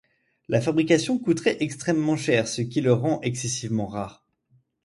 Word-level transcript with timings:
La 0.47 0.61
fabrication 0.61 1.19
coûterait 1.19 1.57
extrêmement 1.59 2.15
cher, 2.17 2.47
ce 2.47 2.63
qui 2.63 2.81
le 2.81 2.91
rend 2.91 3.21
excessivement 3.21 3.85
rare. 3.85 4.25